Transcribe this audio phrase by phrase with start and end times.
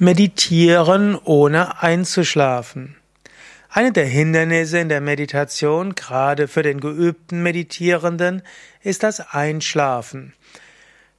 [0.00, 2.96] Meditieren ohne einzuschlafen.
[3.70, 8.42] Eine der Hindernisse in der Meditation, gerade für den geübten Meditierenden,
[8.82, 10.32] ist das Einschlafen.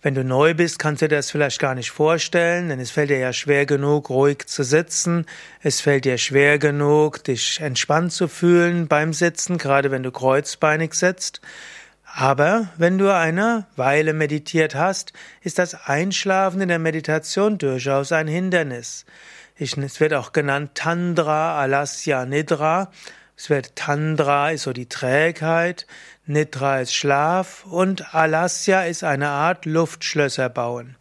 [0.02, 3.12] Wenn du neu bist, kannst du dir das vielleicht gar nicht vorstellen, denn es fällt
[3.12, 5.26] dir ja schwer genug, ruhig zu sitzen.
[5.62, 10.96] Es fällt dir schwer genug, dich entspannt zu fühlen beim Sitzen, gerade wenn du kreuzbeinig
[10.96, 11.39] sitzt.
[12.14, 15.12] Aber wenn du eine Weile meditiert hast,
[15.42, 19.05] ist das Einschlafen in der Meditation durchaus ein Hindernis.
[19.58, 22.91] es wird auch genannt Tandra, Alasya, Nidra.
[23.38, 25.88] Es wird Tandra ist so die Trägheit,
[26.26, 30.96] Nidra ist Schlaf und Alasya ist eine Art Luftschlösser bauen.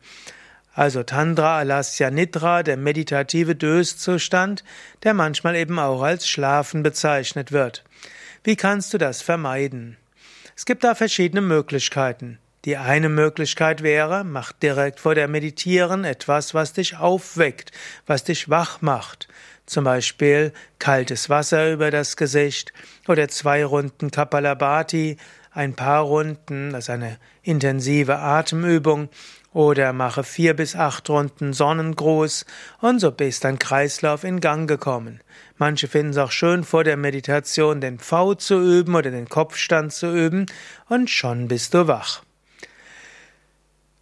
[0.73, 4.65] Also Tandra, Alasya, Nidra, der meditative Döszustand,
[5.05, 7.85] der manchmal eben auch als Schlafen bezeichnet wird.
[8.43, 9.97] Wie kannst du das vermeiden?
[10.57, 12.39] Es gibt da verschiedene Möglichkeiten.
[12.65, 17.73] Die eine Möglichkeit wäre, mach direkt vor der Meditieren etwas, was dich aufweckt,
[18.07, 19.29] was dich wach macht.
[19.67, 22.73] Zum Beispiel kaltes Wasser über das Gesicht
[23.09, 25.17] oder zwei Runden Kapalabhati,
[25.55, 29.09] ein paar Runden, das ist eine intensive Atemübung,
[29.53, 32.45] oder mache vier bis acht Runden Sonnengruß
[32.81, 35.21] und so bist dein Kreislauf in Gang gekommen.
[35.57, 39.93] Manche finden es auch schön, vor der Meditation den V zu üben oder den Kopfstand
[39.93, 40.47] zu üben
[40.89, 42.23] und schon bist du wach.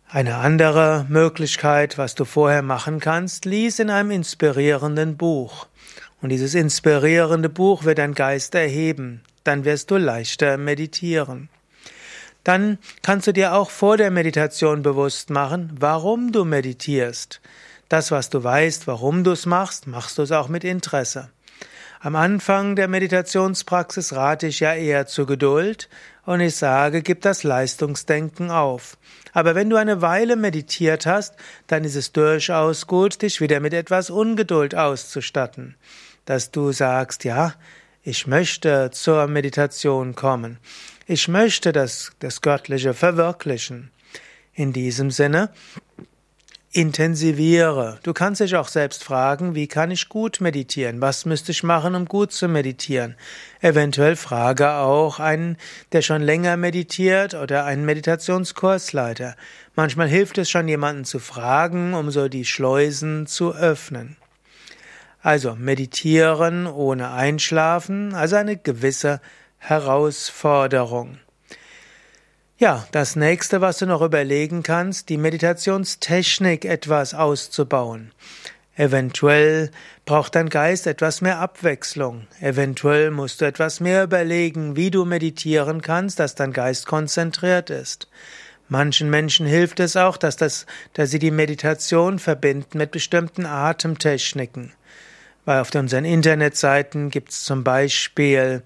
[0.08, 5.68] Eine andere Möglichkeit, was du vorher machen kannst, lies in einem inspirierenden Buch.
[6.22, 9.22] Und dieses inspirierende Buch wird dein Geist erheben.
[9.44, 11.48] Dann wirst du leichter meditieren.
[12.44, 17.40] Dann kannst du dir auch vor der Meditation bewusst machen, warum du meditierst.
[17.88, 21.30] Das, was du weißt, warum du es machst, machst du es auch mit Interesse.
[22.00, 25.88] Am Anfang der Meditationspraxis rate ich ja eher zu Geduld
[26.24, 28.96] und ich sage, gib das Leistungsdenken auf.
[29.32, 31.36] Aber wenn du eine Weile meditiert hast,
[31.68, 35.76] dann ist es durchaus gut, dich wieder mit etwas Ungeduld auszustatten.
[36.24, 37.54] Dass du sagst, ja,
[38.02, 40.58] ich möchte zur Meditation kommen.
[41.06, 43.90] Ich möchte das, das Göttliche verwirklichen.
[44.54, 45.50] In diesem Sinne,
[46.72, 47.98] intensiviere.
[48.02, 51.00] Du kannst dich auch selbst fragen, wie kann ich gut meditieren?
[51.00, 53.14] Was müsste ich machen, um gut zu meditieren?
[53.60, 55.56] Eventuell frage auch einen,
[55.92, 59.36] der schon länger meditiert oder einen Meditationskursleiter.
[59.76, 64.16] Manchmal hilft es schon, jemanden zu fragen, um so die Schleusen zu öffnen.
[65.22, 69.20] Also meditieren ohne Einschlafen, also eine gewisse
[69.58, 71.18] Herausforderung.
[72.58, 78.12] Ja, das nächste, was du noch überlegen kannst, die Meditationstechnik etwas auszubauen.
[78.74, 79.70] Eventuell
[80.06, 82.26] braucht dein Geist etwas mehr Abwechslung.
[82.40, 88.08] Eventuell musst du etwas mehr überlegen, wie du meditieren kannst, dass dein Geist konzentriert ist.
[88.68, 94.72] Manchen Menschen hilft es auch, dass, das, dass sie die Meditation verbinden mit bestimmten Atemtechniken.
[95.44, 98.62] Weil auf unseren Internetseiten gibt es zum Beispiel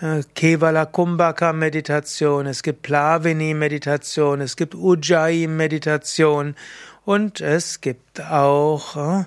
[0.00, 6.54] äh, Kevala Kumbhaka Meditation, es gibt Plavini Meditation, es gibt Ujjayi Meditation
[7.04, 9.24] und es gibt auch äh,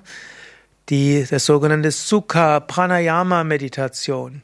[0.88, 4.42] die, das sogenannte Sukha Pranayama Meditation.